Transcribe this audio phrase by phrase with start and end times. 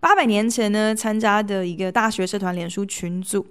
[0.00, 3.44] 八百年前呢，参加的一个大学社团脸书群组，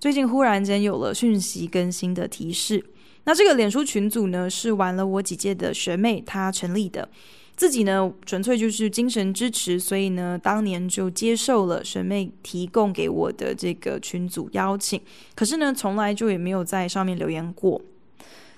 [0.00, 2.84] 最近忽然间有了讯息更新的提示。
[3.24, 7.08] 那这个脸书群组呢，是玩了我几届的学妹她成立的，
[7.56, 15.00] 自己呢纯粹就是精神支持，所以呢当年就接受了学妹提供给我的这个群组邀请。
[15.36, 17.80] 可是呢，从来就也没有在上面留言过。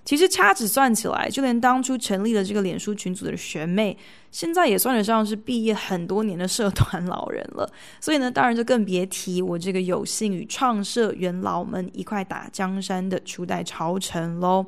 [0.06, 3.98] 其实掐指算起来，就连当初成立了这个脸书群组的学妹，
[4.30, 7.68] 现在也算得上是毕业很多年的社团老人了。
[8.00, 14.64] 所以呢，当然就更别提我这个有幸与创社元老们一块打江山的初代朝臣喽。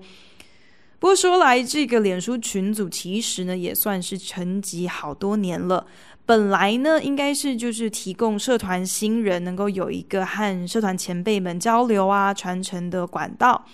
[0.99, 5.87] 不过说来，这个脸书群组其实呢也算是沉寂好多年了。
[6.27, 13.65] 本来呢，应该是就是提供社团新人能够有一个和社团前辈们交流啊、传承的管道。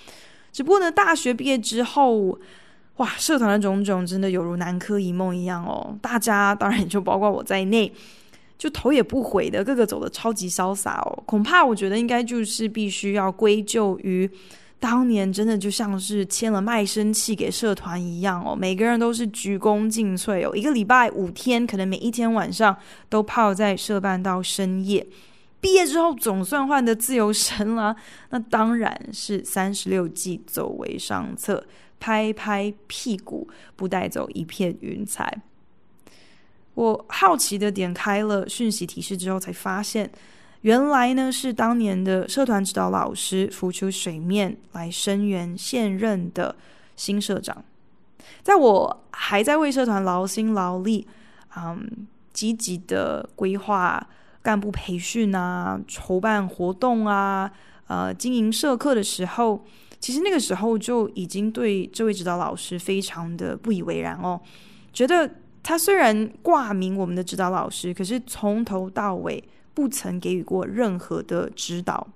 [0.55, 2.39] 只不过呢，大学毕业之后，
[2.99, 5.99] 哇，社团的种种真的有如南柯一梦一样哦。
[6.01, 7.93] 大家当然就包括我在内，
[8.57, 11.23] 就头也不回的，个个走得超级潇洒哦。
[11.27, 14.31] 恐怕我觉得应该就是必须要归咎于
[14.79, 22.77] 当年真的就像是签了卖身契给社团一样哦，每个人都是鞠躬尽瘁哦，一个礼拜五天，可能每一天晚上
[23.09, 25.05] 都泡在社办到深夜。
[25.65, 27.97] 毕业之后总算换得自由身了，
[28.29, 31.67] 那当然是三十六计，走为上策，
[31.99, 35.41] 拍拍屁股不带走一片云彩。
[36.75, 40.11] 我好奇的点开了讯息提示之后，才发现
[40.61, 46.55] 原来呢是当年的社团指导老师浮出水面来声援现任的
[46.95, 47.65] 新社长。
[48.43, 51.09] 在我还在为社团劳心劳力，
[51.57, 54.07] 嗯，积极的规划。
[54.45, 57.51] 干部培训啊，筹办活动啊，
[57.87, 59.65] 呃，经营社课的时候，
[59.99, 64.39] 其实那个时候就已经对这位指导老师非常的不以为然哦，
[64.93, 65.29] 觉得
[65.63, 72.07] 他虽然挂名我们的指导老师，可是从头到尾不曾给予过任何的指导，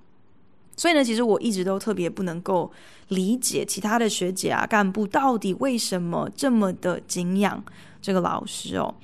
[0.76, 2.70] 所以呢，其实我一直都特别不能够
[3.08, 7.64] 理解其他的学姐啊、干部到底为什么这么的敬仰
[8.02, 8.94] 这个老师哦。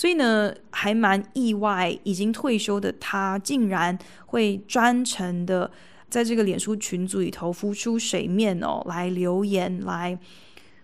[0.00, 5.70] 所以呢，还蛮意外，已经退休的他竟然会专程的
[6.08, 10.18] 在这个脸书群组里头浮出水面哦，来留言，来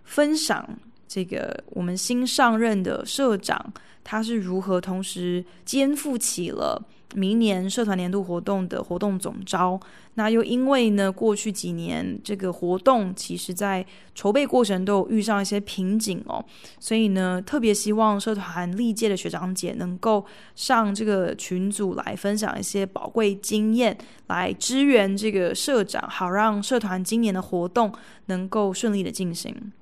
[0.05, 0.69] 分享
[1.09, 3.73] 这个我们新上任的社长
[4.05, 6.87] 他是如何同时肩负起了。
[7.17, 9.81] 明年社团年度活动的活动总招，
[10.15, 13.85] 那又因为呢，过去几年这个活动其实在
[14.15, 16.45] 筹备过程都有遇上一些瓶颈哦，
[16.79, 23.97] 所以呢，特别希望社团历届的学长姐能够上这个群组来分享一些宝贵经验，
[24.27, 27.91] 来支援这个社长，好让社团今年的活动
[28.27, 29.73] 能够顺利的进行。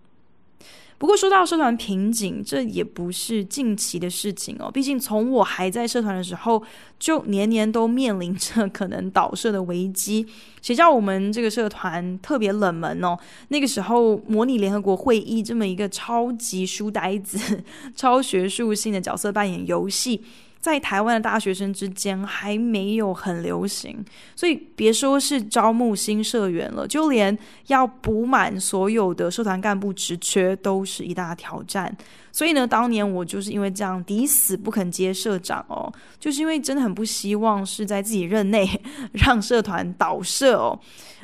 [0.97, 4.71] 不过说到社团瓶颈，这也不是近期的事情哦。
[4.71, 6.63] 毕竟从我还在社团的时候，
[6.99, 10.27] 就年年都面临着可能倒社的危机。
[10.63, 13.19] 谁叫我们这个社团特别冷门哦？
[13.49, 17.63] 那个时候模拟联合国会议这么一个超级书呆子、
[17.95, 20.23] 超学术性的角色扮演游戏。
[20.65, 24.03] 在台湾的大学生之间还没有很流行，
[24.35, 27.37] 所以别说是招募新社员了，就连
[27.67, 31.95] 要补满所有的社团干部职缺都是一大挑战。
[32.35, 35.87] 所以呢，当年我就是因为这样抵死不肯接社长哦，
[36.19, 38.69] 就是因为真的很不希望是在自己任内
[39.15, 40.77] 让社团倒社哦。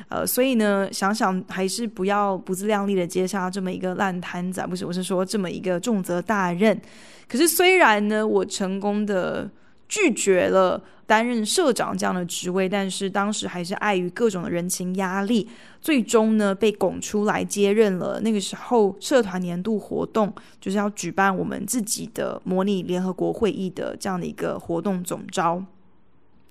[0.07, 6.79] 呃，所以呢，想想还是不要不自量力的接下这么一个烂摊子，不是，我是说这么一个重责大任。
[7.27, 9.49] 可是，虽然呢，我成功的
[9.91, 15.49] 拒绝了担任社长这样的职位，但是当时还是碍于各种的人情压力，
[15.81, 18.21] 最终呢被拱出来接任了。
[18.21, 25.61] 那个时候，社团年度活动就是要举办我们自己的模拟联合国会议的这样的一个活动总招。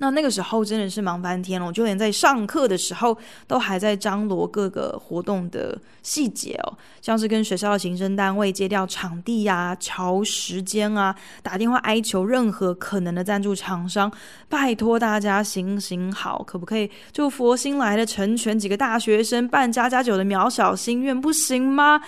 [0.00, 3.17] 那那个时候真的是忙翻天了，就连在上课的时候
[3.47, 14.11] 都还在张罗各个活动的细节哦，像是跟学校的行政单位借调场地呀、啊、乔时间啊，打电话哀求任何可能的赞助厂商，
[14.49, 22.00] 拜托大家行行好，可不可以就佛心来的成全几个大学生办家家酒的渺小心愿，不行吗？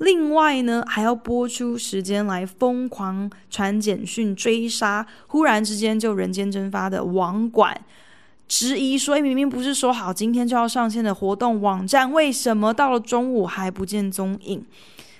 [0.00, 7.78] 另外呢，还要拨出时间来疯狂传简讯追杀，忽然之间就人间蒸发的网管，
[8.48, 14.64] 质疑说：“明明不是说好今天就要上线的活动网站，为什么到了中午还不见踪影？”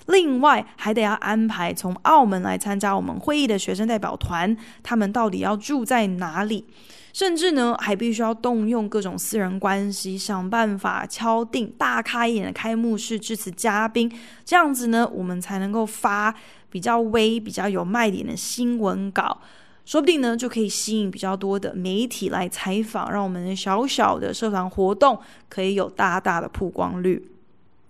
[0.07, 6.65] 另外，还得要安排从澳门来参加我们会议的学生代表团，他们到底要住在哪里？
[7.13, 14.11] 甚至呢，还必须要动用各种私人关系，想办法敲定大开眼的开幕式致辞嘉宾，
[14.45, 16.33] 这样子呢，我们才能够发
[16.69, 19.41] 比较微、比较有卖点的新闻稿，
[19.85, 25.19] 说不定呢，就可以吸引比较多的媒体来采访，让我们小小的社团活动
[25.49, 27.27] 可以有大大的曝光率。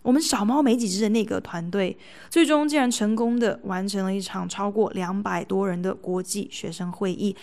[0.02, 1.96] 我们小猫没几只的内阁团队，
[2.28, 7.36] 最终竟然成功的完成了一场超过两百多人的国际学生会议。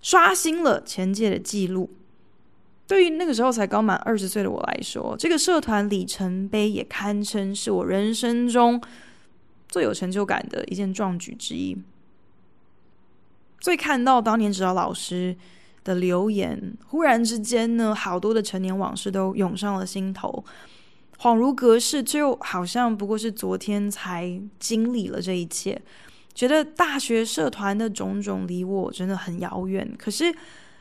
[0.00, 1.90] 刷新了前届的记录。
[2.86, 8.80] 对于那个时候才刚满二十岁的我来说，这个社团里程碑也堪称是我人生中
[9.68, 11.76] 最有成就感的一件壮举之一。
[13.60, 15.36] 所以看到当年指导老师
[15.84, 20.42] 的留言，忽然之间呢，好多的陈年往事都涌上了心头，
[21.18, 25.82] 恍如隔世，就好像不过是昨天才经历了这一切。
[26.38, 30.32] 觉得大学社团的种种离我真的很遥远，可是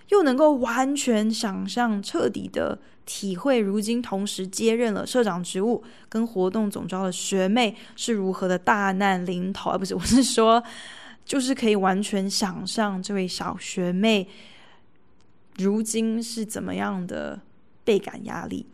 [0.09, 2.77] 又能够完全想象、彻底的
[3.07, 10.63] 体会，如今同时接任了社长职务跟活动总招的学妹是如何的大难临头，而不是我是说，
[11.25, 14.29] 就是可以完全想象这位小学妹
[15.57, 17.41] 如今是怎么样的
[17.83, 18.67] 倍感压力。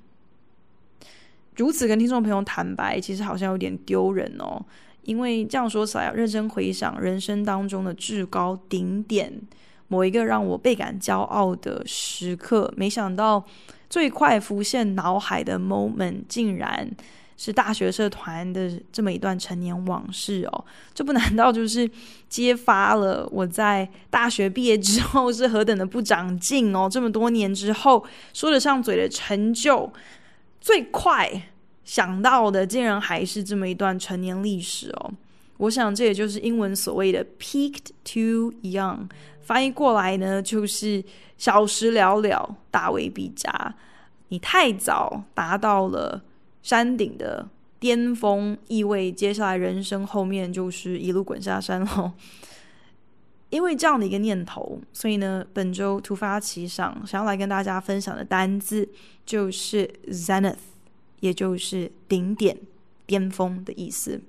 [1.56, 4.66] 如此跟听众朋友坦白，其实好像有点丢人哦。
[5.04, 9.32] 因为这样说起来，认真回想人生当中的至高顶点，
[9.88, 13.44] 某一个让我倍感骄傲的时刻，没想到
[13.90, 16.90] 最快浮现脑海的 moment，竟然
[17.36, 20.66] 是大学社团的这么一段成年往事哦。
[20.94, 21.90] 这不难道就是
[22.30, 26.88] 揭发了我在大学毕业之后是何等的不长进哦？
[26.90, 28.04] 这么多年之后，
[28.34, 29.92] 说得上嘴的成就，
[30.62, 31.50] 最快。
[31.84, 35.12] 想到的竟然还是这么一段成年历史哦！
[35.58, 39.08] 我想这也就是英文所谓的 “peaked too young”，
[39.42, 41.04] 翻译过来呢就是
[41.38, 43.76] “小时了了，大未必佳”。
[44.30, 46.24] 你太早达到了
[46.64, 47.48] 山顶的
[47.80, 52.14] 巅峰，意味接下来人生后面就是一路滚下山喽。
[53.50, 58.90] 因为这样的一个念头，所以呢，本周突发奇想，想要来跟大家分享的单字
[59.26, 60.73] 就是 “zenith”。
[61.24, 62.58] 也就是顶点、
[63.06, 64.22] 巅峰的意思。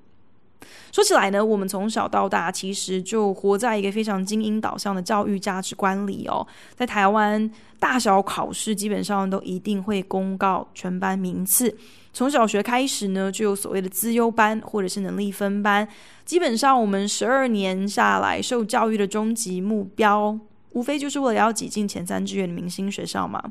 [0.92, 6.46] 说起来呢，我们从小到大其实就活在一个非常精英导向的教育价值观里哦。
[6.76, 7.50] 在台湾，
[7.80, 11.76] 大小考试基本上都一定会公告全班名次。
[12.12, 15.86] 从小学开始呢，就有所谓的资优班或者是能力分班。
[16.24, 20.38] 基本上，我们十二年下来受教育的终极目标，
[20.70, 23.42] 无非就是为了要挤进前三志愿的明星学校嘛。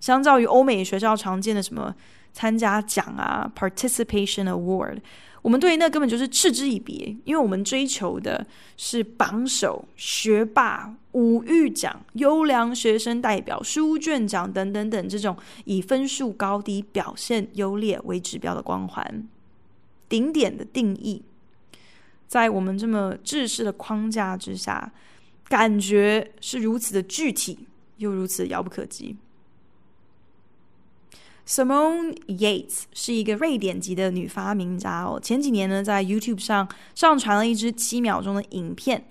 [0.00, 1.94] 相较于欧美学校常见的什么。
[2.38, 4.98] 参加奖啊，participation award，
[5.42, 8.46] 我们对那根本就是嗤之以鼻，因为我们追求的
[8.76, 19.26] 是榜首、学霸、五育奖、优良学生代表、书卷奖等等等这种以分数高低、表现优劣为指标的光环。
[20.08, 21.20] 顶点的定义，
[22.28, 24.92] 在我们这么制式的框架之下，
[25.48, 27.58] 感觉是如此的具体，
[27.96, 29.16] 又如此遥不可及。
[31.48, 35.18] Simone Yates 是一个瑞典籍的女发明家哦。
[35.18, 39.02] 前几年呢，在 YouTube 上上传了一支七秒钟的影片，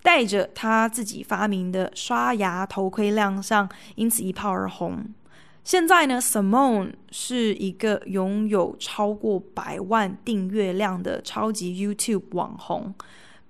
[0.00, 5.04] 带着她自己发明的刷牙头盔亮相，因此一炮而红。
[5.64, 12.94] 现在呢，Simone 是一个拥有超过百万订阅量的超级 YouTube 网红，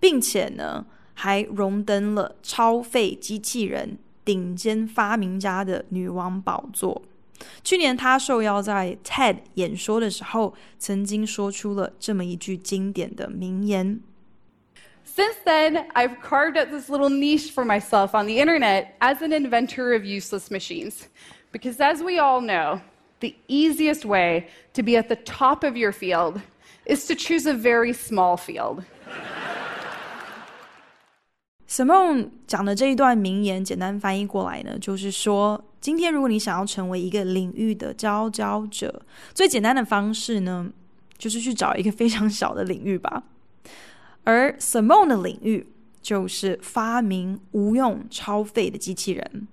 [0.00, 7.02] 并且呢，还荣登了超费机器人顶尖发明家的女王宝座。
[7.63, 14.01] 去年他受邀在 TED 演说的时候，曾经说出了这么一句经典的名言：“
[15.05, 19.95] Since then, I've carved out this little niche for myself on the internet as an inventor
[19.95, 21.07] of useless machines.
[21.51, 22.81] Because as we all know,
[23.21, 26.41] the easiest way to be at the top of your field
[26.85, 28.83] is to choose a very small field.”
[31.70, 35.64] Simon 讲的这一段名言，简单翻译过来呢，就是说。
[35.80, 39.00] 今天，如果你想要成为一个领域的佼佼者，
[39.32, 40.68] 最简单的方式呢，
[41.16, 43.22] 就是去找一个非常小的领域吧。
[44.24, 45.66] 而 Simon 的领域
[46.02, 49.48] 就是发明无用超废的机器人。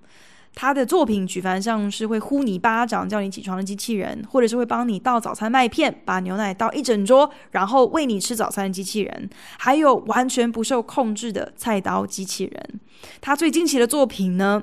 [0.54, 12.80] 他的作品举凡像是会呼你巴掌叫你起床的机器人，或者是会帮你倒早餐麦片，把牛奶倒一整桌，然后喂你吃早餐的机器人，还有完全不受控制的菜刀机器人。
[13.20, 14.60] 他最惊奇的作品呢，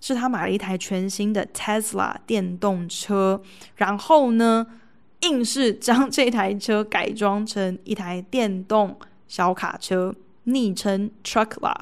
[0.00, 3.40] 是他买了一台全新的 Tesla 电动车，
[3.76, 4.66] 然后呢，
[5.20, 10.12] 硬是将这台车改装成一台电动小卡车，
[10.44, 11.74] 昵称 Truckla。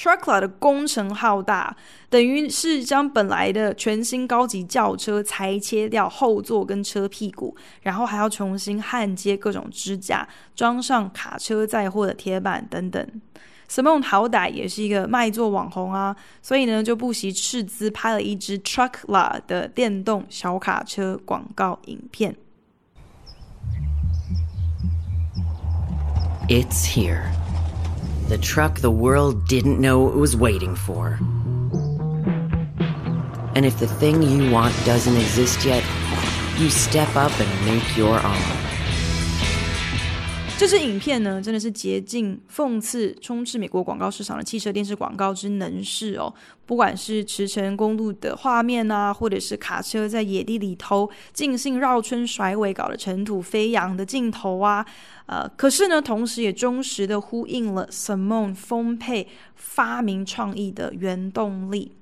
[0.00, 1.76] Truckla 的工程浩大，
[2.08, 10.26] 等于是将本来的全新高级轿车裁切掉后座跟车屁股，然后还要重新焊接各种支架，
[10.56, 13.06] 装上卡车载货的铁板等等。
[13.68, 22.34] Simon 好歹也是一个卖座网红啊，所以呢就不惜斥资拍了一支 Truckla 的电动小卡车广告影片。
[26.48, 27.49] It's here.
[28.30, 31.18] The truck the world didn't know it was waiting for.
[33.56, 35.82] And if the thing you want doesn't exist yet,
[36.56, 38.69] you step up and make your own.
[40.60, 46.30] 这支影片呢，真的是竭尽讽刺充斥美国广告市场的汽车电视广告之能事哦。
[46.66, 54.84] 不管是驰骋公路的画面啊，或者是卡车在野地里头尽兴绕圈甩尾，搞得尘土飞扬的镜头啊，
[55.24, 61.92] 呃，可是呢，同时也忠实的呼应了 Simone 丰沛发明创意的原动力。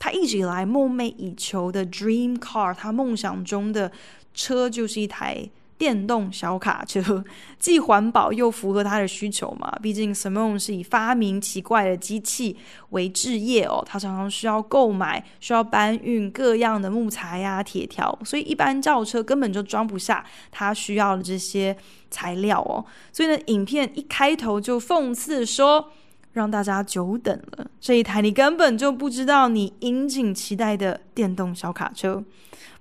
[0.00, 3.92] 他一直以来梦寐以求的 Dream Car，他梦想中的
[4.34, 5.48] 车就是一台。
[5.78, 7.24] 电动小卡车
[7.56, 9.70] 既环保又符合他的需求嘛？
[9.80, 12.56] 毕竟 Simon 是以发明奇怪的机器
[12.90, 21.76] 为职业哦，他常常需要购买、需要搬运各样的木材呀、啊、铁条，所以一般轿车根本就装不下他需要的这些
[22.10, 22.84] 材料哦。
[23.12, 25.92] 所以呢，影片一开头就讽刺说
[26.34, 32.24] ：“让大家久等了，这一台你根本就不知道你引颈期待的电动小卡车。”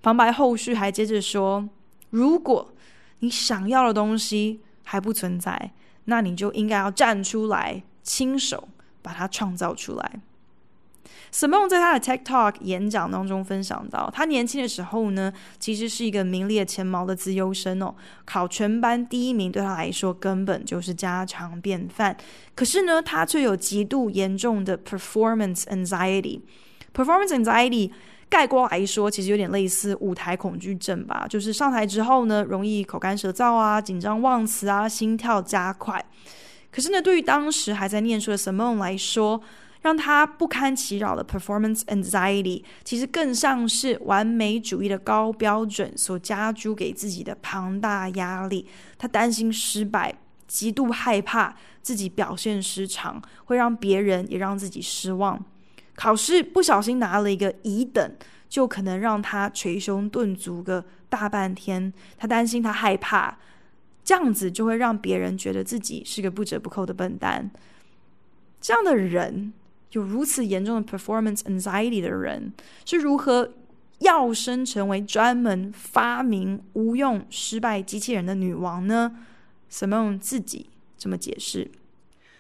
[0.02, 1.70] 旁白后续还接着说
[2.10, 2.70] ：“如果。”
[3.20, 5.72] 你想要的东西还不存在，
[6.06, 8.68] 那你就应该要站出来，亲手
[9.02, 10.20] 把它创造出来。
[11.30, 17.94] Simone 在他的 TED Talk 演讲当中分享到，他年轻的时候呢，其实是一个名列前茅的资优生哦，
[18.24, 22.16] 考全班第一名对他来说根本就是家常便饭。
[22.56, 26.40] 可是呢，他却有极度严重的 performance anxiety。
[26.94, 27.92] performance anxiety
[28.30, 36.04] 概括来说，其实有点类似舞台恐惧症吧，就是上台之后呢，容易口干舌燥啊，紧张忘词啊，心跳加快。
[36.70, 39.42] 可是呢，对于当时还在念书的 Simone 来说，
[39.82, 48.68] 让他不堪其扰的 performance anxiety，其实更像是完美主义的高标准所加诸给自己的庞大压力。
[48.98, 50.14] 他担心失败，
[50.46, 55.44] 极度害怕自己表现失常，会让别人也让自己失望。
[55.98, 58.16] 考试不小心拿了一个乙等，
[58.48, 61.92] 就可能让他捶胸顿足个大半天。
[62.18, 63.38] 他担心，他害怕，
[64.04, 67.50] 这样子就会让别人觉得自己是个不折不扣的笨蛋。
[68.62, 69.52] 这样的人，
[69.94, 72.54] 有如此严重的 performance anxiety 的人，
[72.86, 73.54] 是如何
[74.00, 79.18] 跃升成为专门发明无用失败机器人的女王呢
[79.72, 81.72] ？Simone 自己这么解释。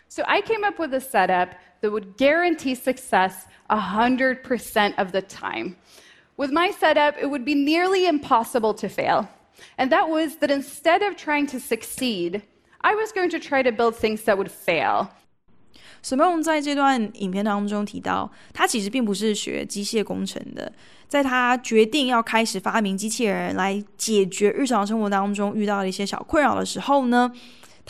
[0.07, 1.49] So I came up with a setup
[1.80, 5.76] that would guarantee success 100% of the time.
[6.36, 9.28] With my setup, it would be nearly impossible to fail.
[9.76, 12.42] And that was that instead of trying to succeed,
[12.80, 15.08] I was going to try to build things that would fail.
[16.02, 20.72] Simone 在这段影片当中提到，他其实并不是学机械工程的。
[21.06, 27.30] 在他决定要开始发明机器人来解决日常生活当中遇到的一些小困扰的时候呢，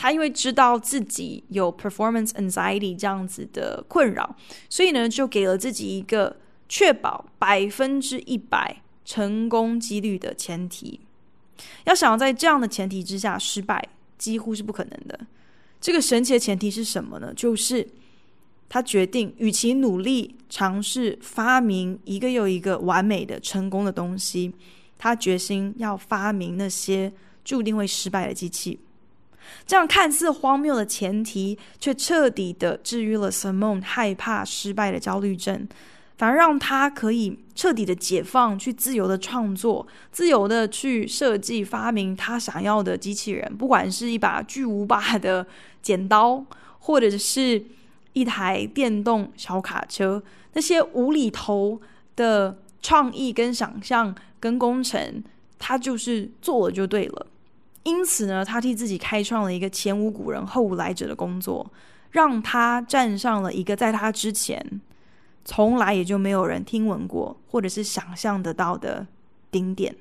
[0.00, 4.36] 他因为知道自己有 performance anxiety 这样子的困扰，
[4.70, 6.36] 所以呢，就给了自己一个
[6.68, 11.00] 确保百分之一百成功几率的前提。
[11.84, 15.18] 要想要在这样的前提之下失败，几乎是不可能的。
[15.80, 17.34] 这个神奇的前提是什么呢？
[17.34, 17.84] 就是
[18.68, 24.54] 他决定，与其努力尝试发明一个又一个完美的成功的东西，
[24.96, 27.12] 他决心要发明那些
[27.44, 28.78] 注定会失败的机器。
[29.66, 35.68] 这样看似荒谬的前提，却彻底的治愈了 Simon 害怕失败的焦虑症，
[36.16, 45.46] 反而让他可以彻底的解放，去自由的创作，自由的去设计发明他想要的机器人，不管是一把巨无霸的
[45.82, 46.44] 剪刀，
[46.80, 47.64] 或者是
[48.12, 50.22] 一台电动小卡车，
[50.54, 51.80] 那些无厘头
[52.16, 55.22] 的创意跟想象跟工程，
[55.58, 57.26] 他就是做了就对了。
[57.84, 61.70] 因此呢，他替自己开创了一个前无古人后无来者的工作，
[62.10, 64.80] 让他站上了一个在他之前
[65.44, 69.06] 从来也就没有人听闻过，或者是想象得到的
[69.50, 69.94] 顶点。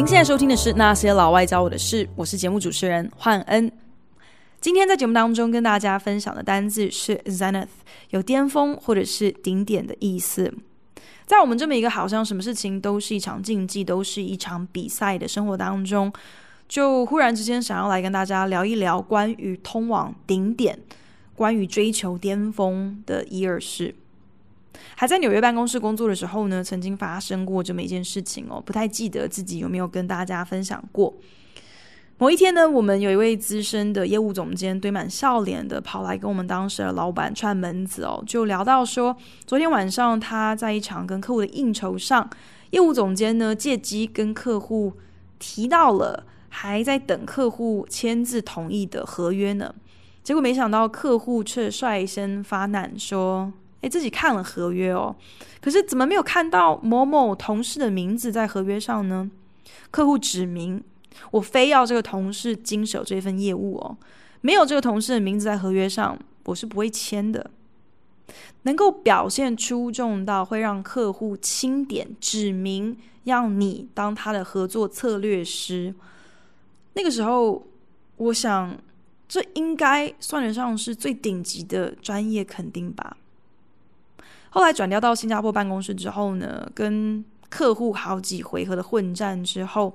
[0.00, 3.70] 您现在收听的是《那些老外教我的事》，我是节目主持人焕恩。
[4.58, 7.68] 今天在节目当中跟大家分享的单字是 zenith，
[8.08, 10.50] 有巅峰或者是顶点的意思。
[11.26, 16.10] 在我们这么一个好像什么事情都是一场竞技，都是一场比赛的生活当中，
[16.66, 20.78] 就忽然之间想要来跟大家聊一聊关于通往顶点、
[21.34, 23.94] 关于追求巅峰的一二事。
[24.96, 31.14] 还在纽约办公室工作的时候呢，曾经发生过这么一件事情哦，不太记得自己有没有跟大家分享过。
[32.18, 42.28] 某一天呢，我们有一位资深的业务总监，堆满笑脸的跑来跟我们当时的老板串门子哦，就聊到说，昨天晚上他在一场跟客户的应酬上，
[42.72, 44.92] 业务总监呢借机跟客户
[45.38, 49.74] 提到了还在等客户签字同意的合约呢，
[50.22, 53.50] 结果没想到客户却率先发难说。
[53.80, 55.14] 诶，自己看了合约哦，
[55.60, 59.30] 可是怎么没有看到某某同事的名字在合约上呢？
[59.90, 60.82] 客户指明，
[61.30, 63.96] 我非要这个同事经手这份业务哦，
[64.40, 67.50] 没有这个同事的名字在合约上，我是不会签的。
[68.62, 75.94] 能够表现出众到会让客户钦点指明，让你当他的合作策略师，
[76.92, 77.66] 那个时候，
[78.16, 78.78] 我想
[79.26, 83.16] 这应该算得上是最顶级的专业肯定吧。
[84.50, 89.94] 后来转调到新加坡办公室之后呢，跟客户好几回合的混战之后，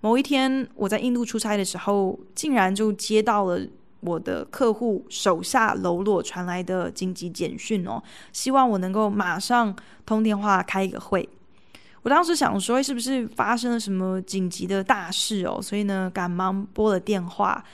[0.00, 3.60] 某一天我在印度出差的时候，竟然就接到了
[4.00, 8.00] 我的客户手下喽啰传来的紧急简讯哦，
[8.32, 11.28] 希望我能够马上通电话开一个会。
[12.02, 15.60] 我当时想说，是不是发生了什么紧急的大事哦？
[15.60, 17.64] 所以呢，赶忙拨了电话，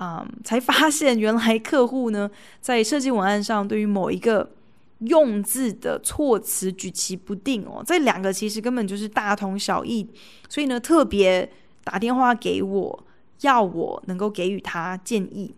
[0.00, 4.48] 嗯，才发现原来客户呢在设计文案上对于某一个。
[5.06, 10.08] 用字的措辞举棋不定哦，这两个其实根本就是大同小异，
[10.48, 11.50] 所以呢，特别
[11.84, 13.04] 打电话给我，
[13.40, 15.54] 要我能够给予他建议。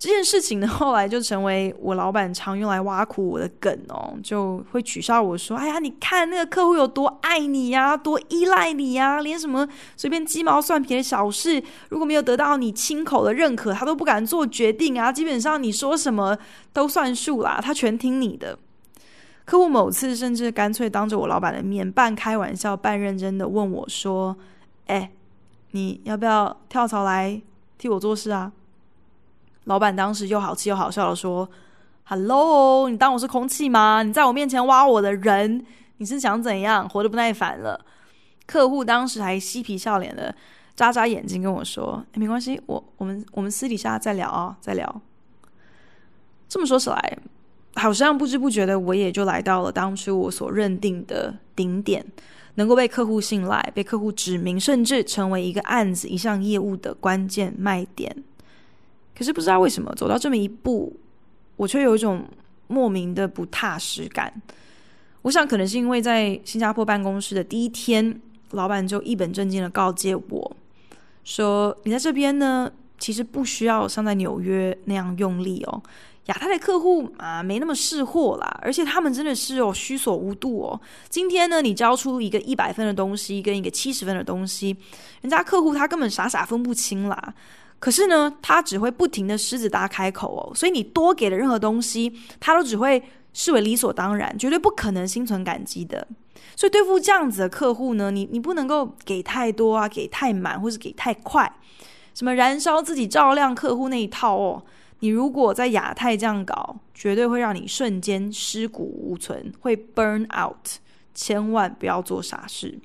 [0.00, 15.12] 这件事情呢，后来就成为我老板常用来挖苦我的梗哦，就会取笑我说：“哎呀，你看那个客户有多爱你呀，多依赖你呀，连什么随便鸡毛蒜皮的小事，如果没有得到你亲口的认可，他都不敢做决定啊。
[15.12, 16.34] 基本上你说什么
[16.72, 18.58] 都算数啦，他全听你的。”
[19.44, 24.34] 客户某次甚至干脆当着我老板的面，半开玩笑半认真的问我说
[24.88, 25.10] ：“哎，
[25.72, 27.42] 你要不要跳槽来
[27.76, 28.50] 替我做事啊？”
[29.64, 31.48] 老板当时又好气又好笑的说
[32.04, 34.02] ：“Hello，你当我是空气吗？
[34.02, 35.64] 你在我面前挖我的人，
[35.98, 36.88] 你是想怎样？
[36.88, 37.84] 活得不耐烦了？”
[38.46, 40.34] 客户当时还嬉皮笑脸的
[40.74, 45.00] 眨眨眼睛跟我说：“哎，没关系，我我们我们私底下再聊啊，再聊。”
[46.48, 47.18] 这么说起来，
[47.74, 52.04] 好像不知不觉的我也就来到了当初我所认定的顶点，
[52.54, 58.24] 能够被客户信赖、被客户指明，甚至成为一个案子、一项业务的关键卖点。
[59.20, 60.96] 可是不知道为什么走到这么一步，
[61.56, 62.26] 我却有一种
[62.68, 64.32] 莫名的不踏实感。
[65.20, 68.18] 我想可能是因为在新加坡办公室的第一天，
[68.52, 70.56] 老板就一本正经的告诫我
[71.22, 75.82] 说：“你在这边呢，其实不需要像在纽约那样用力哦。
[76.26, 80.80] 亚太的客户啊，没那么识货啦，而且他们真的是哦虚所无度哦。
[81.10, 84.74] 今天呢，你交出一个一百分的东西跟一个七十分的东西，
[85.20, 87.34] 人家客户他根本傻傻分不清啦。”
[87.80, 96.06] 可是呢，他只会不停的狮子大开口哦，所以你多给的任何东西，他都只会视为理所当然，绝对不可能心存感激的。
[96.54, 101.50] 所以对付这样子的客户呢，你你不能够给太多啊，给太满，或是给太快，
[102.12, 104.62] 什么燃烧自己照亮客户那一套哦，
[104.98, 110.68] 你如果在亚太这样搞，绝对会让你瞬间尸骨无存，会 burn out，
[111.14, 112.78] 千万不要做傻事。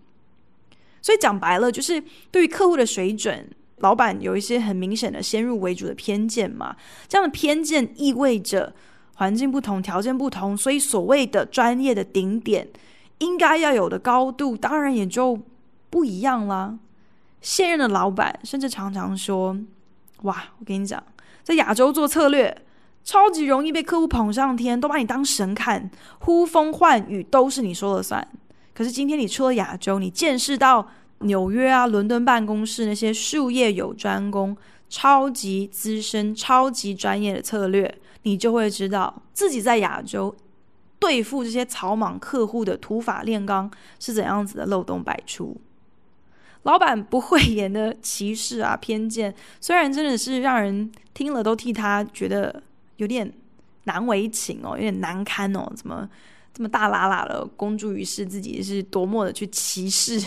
[1.02, 3.50] 所以讲白了，就是对于客户的水准。
[3.80, 6.76] 老板有一些很明显的先入为主的偏见嘛，
[7.10, 8.74] 这样的偏见意味着
[9.16, 12.68] 环境不同、条件不同，所以所谓的专业的顶点
[13.18, 15.38] 应该要有的高度，当然也就
[15.90, 16.80] 不一样啦。
[17.42, 19.58] 现任的老板甚至常常说
[20.24, 21.04] ：“哇，我跟你讲，
[21.44, 22.66] 在亚洲做策略
[23.04, 28.26] 超级容易被客户捧上天，都把你当神看，呼风唤雨都是你说了算。
[28.74, 30.88] 可是今天你出了亚洲，你见识到。”
[31.20, 34.56] 纽约啊，伦敦办公室那些术业有专攻、
[34.90, 40.36] 超级资深、超级专业的策略，你就会知道自己在亚洲
[41.00, 45.56] 对付这些草莽客户的土法炼钢是怎样子的漏洞百出。
[46.64, 52.62] 老板不讳言的歧视啊、偏见，虽然真的是让人听了都替他觉得
[52.98, 53.32] 有点
[53.84, 56.10] 难为情哦，有点难堪哦，怎么
[56.54, 60.20] 这么大喇喇的公诸于世，自己是多么的去歧视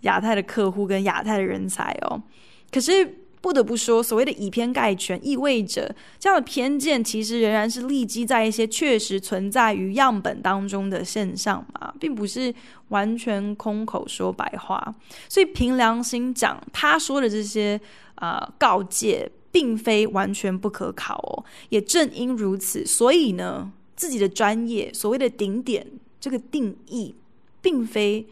[0.00, 2.22] 亚太的客户跟亚太的人才哦，
[2.70, 3.20] 可是。
[3.38, 12.52] 不得不说，所谓的以偏概全，意味着这样的偏见其实仍然是立基在一些确实存在于样本当中的现象嘛，并不是
[12.88, 14.92] 完全空口说白话。
[15.28, 17.80] 所以凭良心讲，他说的这些
[18.16, 21.44] 啊、告诫，并非完全不可考哦。
[21.68, 25.86] 也正因如此，所以呢，自己的专业所谓的顶点
[26.18, 27.14] 这个定义，
[27.60, 28.26] 并非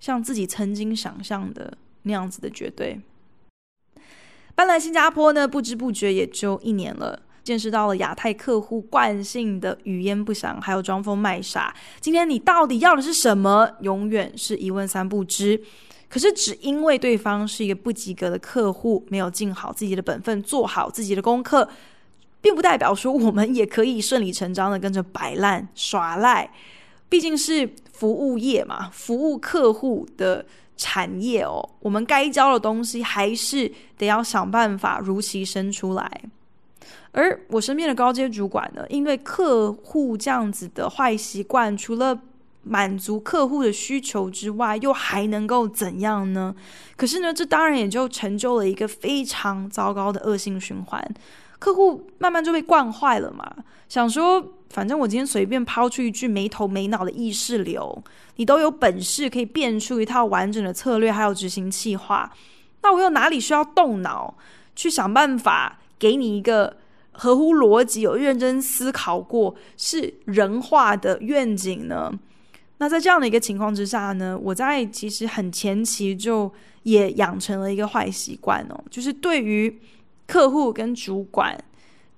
[0.00, 2.98] 像自己曾经想象的那样子的绝对。
[4.56, 11.74] 搬来新加坡呢，不知不觉也就一年了，见识到了亚太客户惯性的语焉不详，还有装疯卖傻。
[12.00, 13.70] 今天你到底要的是什么？
[13.80, 15.62] 永远是一问三不知。
[16.08, 21.68] 可是只因为对方是一个不及格的客户，没有尽好自己的本分，做好自己的功课，
[22.40, 26.50] 并不代表说我们也可以顺理成章的跟着摆烂耍赖。
[27.10, 30.46] 毕竟是服务业嘛，服务客户的。
[30.82, 36.22] 产业哦，我们该教的东西还是得要想办法如期生出来。
[37.12, 42.18] 而我身边的高阶主管呢，因为客户这样子的坏习惯，除了
[42.62, 46.54] 满足客户的需求之外，又还能够怎样呢？
[46.96, 51.14] 可是呢，这当然也就成就了一个非常糟糕的恶性循环。
[51.58, 53.54] 客户慢慢就被惯坏了嘛，
[53.86, 58.02] 想说反正我今天随便抛出一句没头没脑的意识流，
[58.36, 62.32] 你都有本事可以变出一套完整的策略，还有执行计划，
[62.82, 64.34] 那我又哪里需要动脑
[64.74, 66.76] 去想办法给你一个
[67.12, 72.12] 合乎逻辑、有认真思考过、是人化的愿景呢？
[72.78, 76.50] 那在这样的一个情况之下呢，我在其实很前期就
[76.84, 79.80] 也养成了一个坏习惯哦，就是对于。
[80.26, 81.58] 客户跟主管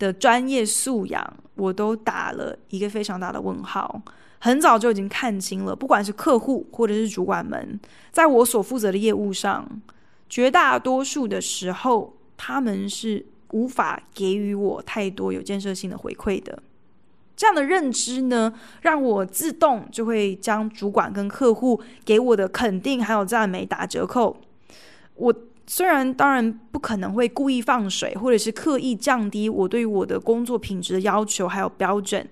[0.02, 4.02] 的专业素养，我都打了一个非常大的问号。
[4.40, 7.78] 很早就已经看清了，不管是客户或者是主管们，
[8.10, 9.80] 在我所负责的业务上，
[10.28, 16.60] 绝大多数的时候，他们是无法给予我太多有建设性的回馈的。
[17.36, 24.36] 这样的认知呢，让我自动就会将主管跟客户给我的肯定还有赞美打折扣。
[25.14, 25.32] 我。
[25.72, 32.28] 虽然当然不可能会故意放水，或者是刻意降低我对于我的工作品质的要求还有标准，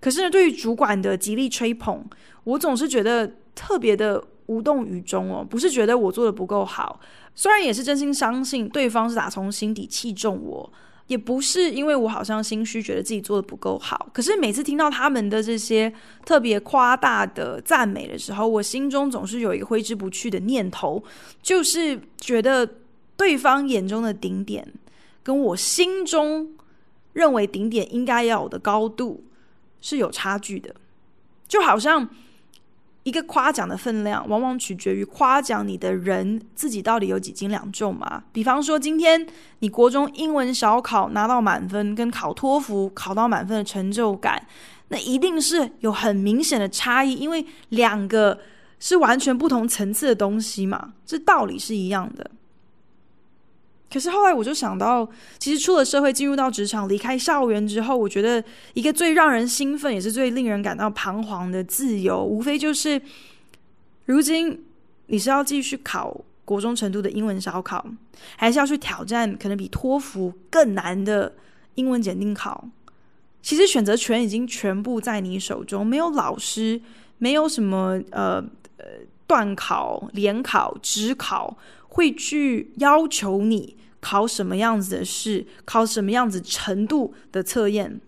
[0.00, 2.02] 可是呢，对于主管的极力吹捧，
[2.44, 5.46] 我总是觉得特别的无动于衷哦。
[5.46, 6.98] 不是觉得我做的不够好，
[7.34, 10.72] 虽然也是真心相信对方是打从心底器重我。
[11.12, 14.08] 也不是因为我好像心虚，觉得自己做的不够好。
[14.14, 15.92] 可是每次听到他们的这些
[16.24, 21.04] 特别夸大的赞美的时候，我心中总是有一个挥之不去的念头，
[21.42, 22.66] 就是觉得
[23.14, 24.66] 对方眼中的顶点，
[25.22, 26.50] 跟我心中
[27.12, 29.22] 认为顶点应该要有的高度
[29.82, 30.74] 是有差距的，
[31.46, 32.08] 就好像。
[33.04, 38.22] 一个夸奖的分量，往往取决于夸奖你的人自己到底有几斤两重嘛。
[38.32, 39.26] 比方说，今天
[39.58, 44.46] 你国中英文小考拿到满分，跟考托福考到满分的成就感，
[44.88, 48.38] 那一定是有很明显的差异，因为两个
[48.78, 52.30] 是完全不同层次的东西嘛，这道理是一样的。
[53.92, 55.06] 可是后来我就想到，
[55.38, 62.98] 其实出了社会，进入到职场，离开校园之后，我觉得一个最让人兴奋，也是最令人感到彷徨的自由，无非就是，
[64.06, 64.64] 如今
[65.08, 67.84] 你是要继续考国中程度的英文小考，
[68.36, 71.30] 还是要去挑战可能比托福更难的
[71.74, 72.66] 英文检定考？
[73.42, 76.80] 其实选择权已经全部在你手中，没有老师，
[77.18, 78.42] 没有什么呃
[78.78, 78.86] 呃
[79.26, 81.54] 段考、联考、职考
[81.88, 83.76] 会去要求你。
[84.02, 88.00] 考什么样子的试，考什么样子程度的测验，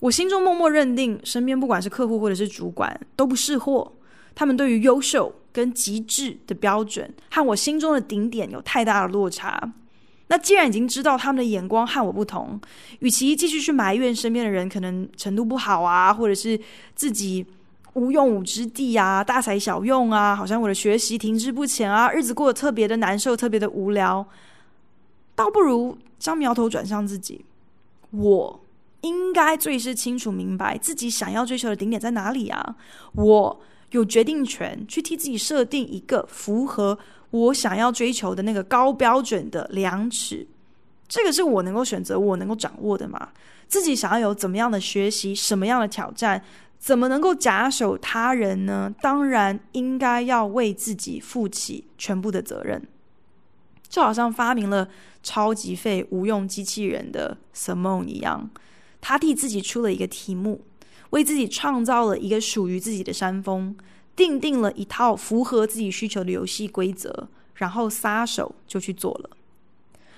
[0.00, 3.92] 我心中默默认定，身边不管是客户或者是主管都不识货，
[4.34, 9.72] 他们对于优秀跟极致的标准和我心中的顶点有太大的落差。
[10.26, 12.60] 那既然已经知道他们的眼光和我不同，
[12.98, 16.58] 与其继续去埋怨身边的人可能程度不好啊，或者是
[16.96, 17.46] 自己
[17.92, 24.26] 无用武之地啊，大材小用啊，好像我的学习停滞不前啊，日子过得特别的难受，特别的无聊。
[25.34, 27.44] 倒不如将苗头转向自己，
[28.10, 28.60] 我
[29.00, 32.76] 应该最是清楚明白自己想要追求的顶点在哪里啊！
[33.14, 36.98] 我有决定权去替自己设定一个符合
[37.30, 40.46] 我想要追求的那个高标准的量尺，
[41.08, 43.30] 这个是我能够选择、我能够掌握的吗？
[43.66, 46.42] 自己想要有怎么样的学习、什么样的挑战，
[46.78, 48.94] 怎么能够假手他人呢？
[49.00, 52.86] 当然应该要为自己负起全部的责任。
[53.92, 54.88] 就好像发明了
[55.22, 58.48] 超级废无用机器人的 Simon 一样，
[59.02, 60.62] 他替自己出了一个题目，
[61.10, 63.76] 为自己创造了一个属于自己的山峰，
[64.16, 69.30] 定定了一套符合自己需求的游戏规则，然后撒手就去做了。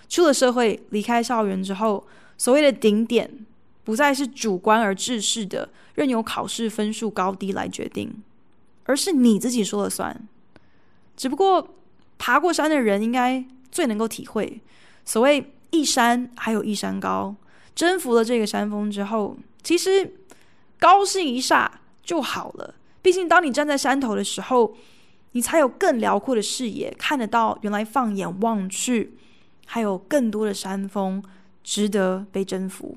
[0.08, 2.06] 出了社会，离开校园之后，
[2.38, 3.44] 所谓的顶点
[3.82, 8.22] 不再是主观而制式的，任由考试分数高低来决定，
[8.84, 10.28] 而是你自己说了算。
[11.16, 11.74] 只不过
[12.16, 14.60] 爬过山的人应该最能够体会，
[15.04, 17.34] 所谓一山还有一山高，
[17.74, 20.14] 征服了这个山峰之后，其实
[20.78, 22.76] 高兴一下就好了。
[23.02, 24.76] 毕竟，当你站在山头的时候，
[25.32, 29.18] 你才有更辽阔的视野，看得到原来放眼望去，
[29.66, 31.20] 还有更多的山峰
[31.64, 32.96] 值得被征服。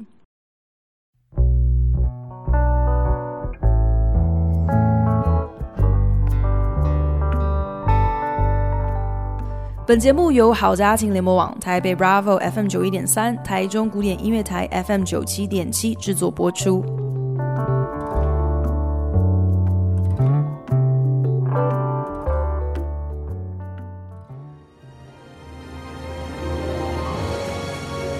[9.87, 16.85] 本节目由好家庭联播网、台北 Bravo FM 九一点三、台中古典音乐台 FM 九七点七制作播出。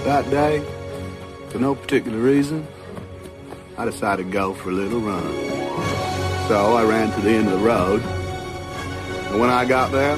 [0.05, 0.61] That day,
[1.49, 2.65] for no particular reason,
[3.77, 5.23] I decided to go for a little run.
[6.49, 8.01] So I ran to the end of the road,
[9.31, 10.17] and when I got there,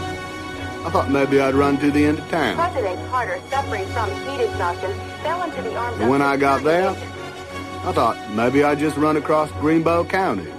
[0.82, 2.56] I thought maybe I'd run to the end of town.
[2.56, 6.88] President Carter, suffering from heat exhaustion, fell into the arms And when I got there,
[6.90, 10.50] I thought maybe I'd just run across Greenbow County.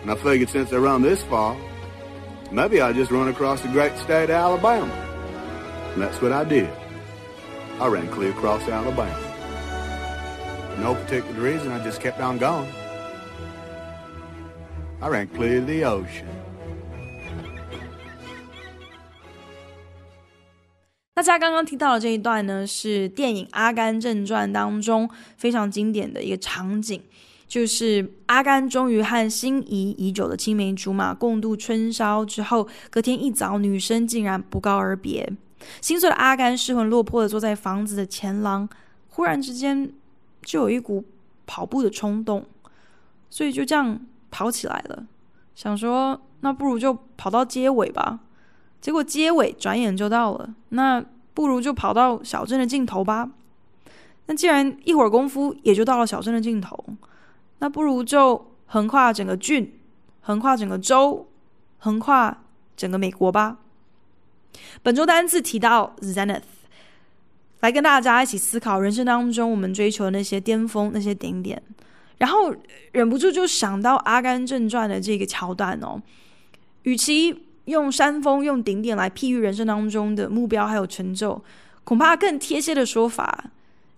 [0.00, 1.58] And I figured since I run this far,
[2.50, 4.92] maybe I'd just run across the great state of Alabama.
[5.92, 6.70] And that's what I did.
[7.80, 9.14] I ran clear across Alabama.
[10.74, 12.72] For no particular reason, I just kept on going.
[15.02, 16.39] I ran clear to the ocean.
[21.20, 25.06] 大家刚刚听到的这一段呢，是电影《阿甘正传》当中
[25.36, 26.98] 非常经典的一个场景，
[27.46, 35.30] 就是阿甘终于和心仪已久的青梅竹马共度春宵之后，隔天一早，女生竟然不告而别，
[35.82, 38.66] 心碎的阿甘失魂落魄的坐在房子的前廊，
[39.10, 39.92] 忽然之间
[40.40, 41.04] 就有一股
[41.46, 42.46] 跑步的冲动，
[43.28, 45.06] 所以就这样跑起来了，
[45.54, 48.20] 想说那不如就跑到街尾吧。
[48.80, 53.30] 结果结尾转眼就到了，那不如就跑到小镇的尽头吧。
[54.26, 56.82] 那既然一会儿功夫也就到了小镇的尽头，
[57.58, 59.78] 那不如就横跨整个郡，
[60.22, 61.28] 横跨整个州，
[61.78, 62.42] 横跨
[62.76, 63.58] 整个美国吧。
[64.82, 66.42] 本周单字提到 zenith，
[67.60, 71.62] 来跟大家一起思考人生当中我们追求的那些巅峰、那些顶点，
[72.16, 72.54] 然后
[72.92, 76.00] 忍不住就想到《阿甘正传》的这个桥段哦，
[76.84, 77.44] 与其。
[77.70, 81.42] 用山峰、用顶点来譬喻人生当中的目标还有成就，
[81.84, 83.50] 恐怕更贴切的说法，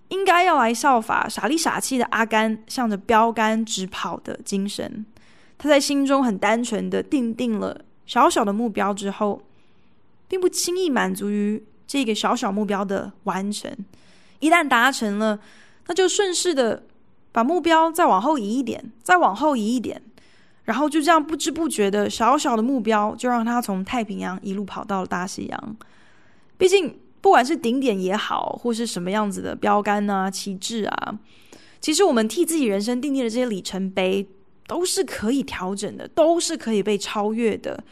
[0.09, 5.05] 应该要来效法傻里傻气的阿甘，向着标杆直跑的精神。
[5.59, 9.43] 他在心中很单纯的定定了小小的目标之后，
[10.29, 13.71] 并不轻易满足于这个小小目标的完成。
[14.41, 15.39] 一旦达成了，
[15.87, 16.83] 那就顺势的
[17.31, 20.03] 把目标再往后移一点，再往后移一点。
[20.65, 25.77] 然后就这样不知不觉的小小的目标，就让他从太平洋一路跑到了大西洋。
[26.57, 31.19] 毕竟，不管是顶点也好，或是什么样子的标杆啊、旗帜啊，
[31.81, 34.25] 其实我们替自己人生定定的这些里程碑，
[34.69, 37.83] 都是可以调整的，都是可以被超越的。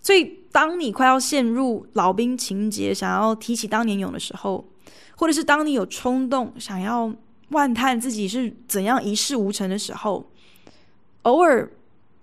[0.00, 4.64] 所以，当你快要陷入老兵情节，想要提起当年勇的时候，
[5.16, 7.12] 或者是当你有冲动想要
[7.48, 10.30] 万叹自己是怎样一事无成的时候，
[11.22, 11.68] 偶尔。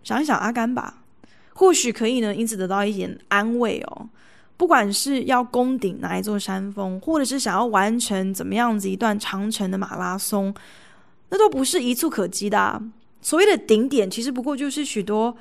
[0.04, 1.04] 想一想阿甘吧，
[1.54, 4.10] 或许可以呢，因此得到一点安慰哦。
[4.58, 10.54] 不管是要攻顶哪一座山峰，或者是想要完成怎么样子一段长程的马拉松，
[11.30, 12.80] 那都不是一蹴可及的啊。
[13.22, 15.36] 所谓的顶点，其实不过就是许多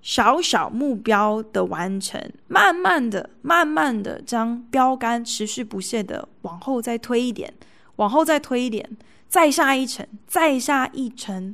[0.00, 7.52] 小小目标的完成，慢慢的、慢慢的将标杆持续不懈的往后再推一点，
[7.96, 8.96] 往后再推一点，
[9.28, 11.52] 再下一层，再下一层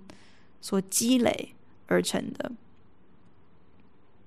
[0.61, 1.56] 所积累。
[1.87, 2.53] 而成的。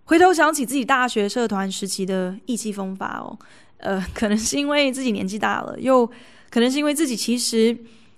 [0.06, 3.38] 回头想起自己大学社团时期的意气风发哦，
[3.78, 6.06] 呃， 可能是因为自己年纪大了，又
[6.50, 7.78] 可能是因为自己其实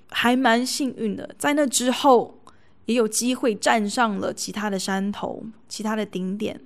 [0.10, 2.40] 还蛮幸运的，在那之后
[2.86, 6.60] 也有机会站上了其他的山头、其他的顶点，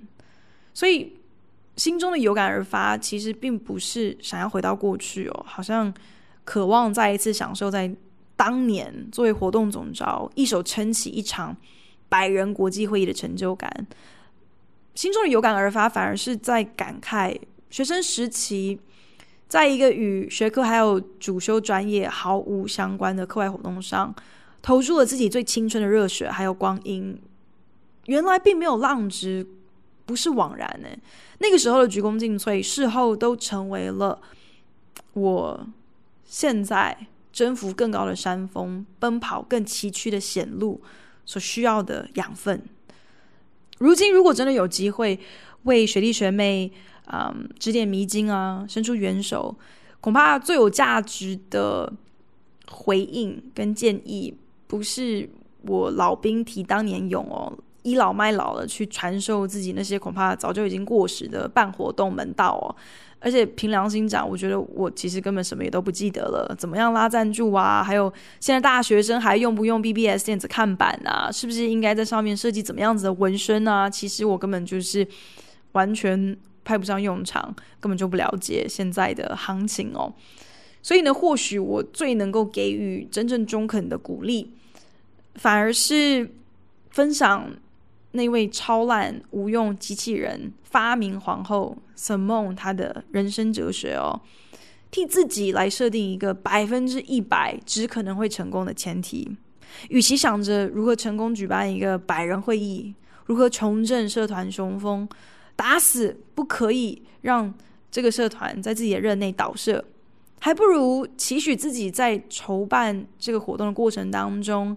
[0.72, 1.12] 所以
[1.74, 5.92] 心中的有感而发，其实并不是想要回到过去哦，好像
[6.44, 7.92] 渴望再一次享受在
[8.36, 11.56] 当年作为活动总召一手撑起一场
[12.08, 13.86] 百人国际会议的成就感。
[14.94, 17.38] 心中的有感而发，反而是在感慨
[17.70, 18.78] 学生时期，
[19.48, 24.14] 在一个与学科还有主修专业毫无相关的课外活动上，
[24.62, 27.20] 投入了自己最青春的热血还有光阴，
[28.06, 29.46] 原来并没有浪值。
[30.06, 30.88] 不是枉然呢。
[31.40, 34.22] 那个时候的鞠躬尽瘁，事后都成为了
[35.14, 35.66] 我
[36.24, 36.96] 现在
[37.32, 40.80] 征服更高的山峰、奔跑更崎岖的险路
[41.26, 42.62] 所需要的养分。
[43.76, 45.20] 如今，如果真的有机会
[45.64, 46.72] 为学弟学妹，
[47.12, 49.54] 嗯，指点迷津啊，伸出援手，
[50.00, 51.92] 恐怕最有价值的
[52.70, 54.34] 回应跟建议，
[54.66, 55.28] 不是
[55.62, 57.52] 我老兵提当年勇哦。
[57.82, 62.74] 倚老卖老了，去传授自己那些恐怕早就已经过时的办活动门道哦。
[63.18, 66.54] 而且凭良心讲，我觉得我其实根本什么也都不记得了。
[66.56, 67.82] 怎么样拉赞助啊？
[67.82, 71.30] 还有现在大学生还用不用 BBS 电子看板啊？
[71.32, 73.88] 是不是应该在上面设计怎么样子的纹身啊？
[73.88, 75.06] 其实我根本就是
[75.72, 80.12] 完全派不上用场，根本就不了解现在的行情哦。
[80.82, 84.52] 所以呢，或许我最能够给予真正中肯的鼓励，
[85.34, 86.30] 反而是
[86.90, 87.50] 分享。
[88.12, 94.20] 那位超烂无用机器人发明皇后 s i m o n 她的人生哲学哦，
[94.90, 99.34] 替自己来设定一个百分之一百只可能会成功的前提。
[99.88, 105.08] 与其想着如何成功举办一个百人会议，如何重振社团雄风，
[105.56, 107.54] 打死不可以让
[107.90, 109.82] 这个社团在自己的任内倒社，
[110.40, 114.76] 还不如期许自己在筹办这个活动的过程当中。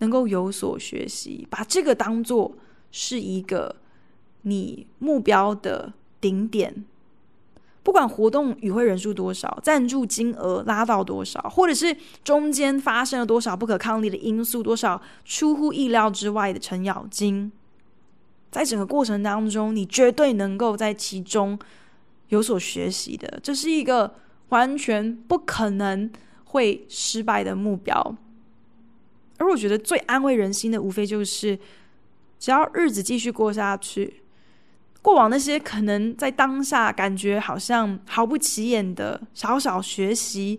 [0.00, 2.54] 能够有所学习，把这个当做
[2.92, 3.76] 是一个
[4.46, 6.84] 你目标的顶点。
[7.82, 17.52] 不管活动与会人数多少，赞助金额拉到多少，或者是中间发生了多少不可抗力的因素，多少出乎意料之外的程咬金，
[18.50, 21.56] 在整个过程当中，你绝对能够在其中
[22.28, 23.38] 有所学习的。
[23.40, 24.14] 这是一个
[24.48, 26.10] 完全不可能
[26.46, 28.16] 会失败的目标。
[29.38, 31.56] 而我觉得最安慰人心的，无非就是
[32.40, 34.22] 只要日子继续过下去，
[35.06, 40.58] 过往那些可能在当下感觉好像毫不起眼的小小学习，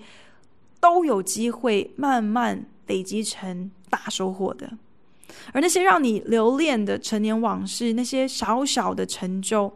[0.80, 4.72] 都有机会慢慢累积成大收获的。
[5.52, 9.74] 而那些让你留恋的成年往事，那些小小的成就，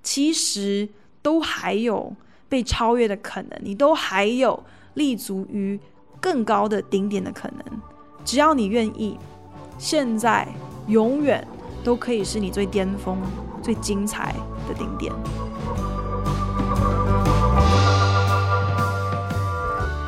[0.00, 0.88] 其实
[1.20, 2.14] 都还有
[2.48, 4.62] 被超越的可能，你都还有
[4.94, 5.76] 立足于
[6.20, 7.80] 更高的顶点的可能。
[8.24, 9.18] 只要你愿意，
[9.76, 10.46] 现在
[10.86, 11.44] 永远
[11.82, 13.18] 都可以是你最巅峰、
[13.64, 14.32] 最精彩
[14.68, 15.12] 的顶点。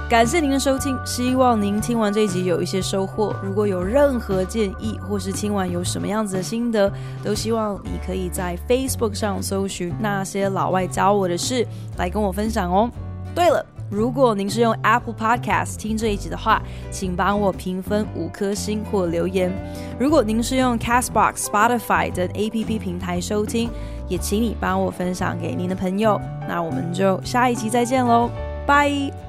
[0.08, 3.34] 感谢您的收听，希望您听完这一集有一些收获。
[3.42, 6.92] 如果有任何建议，或是听完有什么样子的心得，
[7.24, 11.66] 都希望你可以在 Facebook 上搜寻那些老外教我的事，
[11.96, 12.88] 来跟我分享哦。
[13.34, 13.66] 对了。
[13.88, 19.52] 如果您是用 Apple Podcast 听这一集的话，请帮我评分五颗星或留言。
[19.98, 23.70] 如果您是用 Castbox、Spotify 等 APP 平台收听，
[24.08, 26.20] 也请你帮我分享给您的朋友。
[26.48, 28.30] 那我们就下一集再见喽，
[28.66, 29.25] 拜。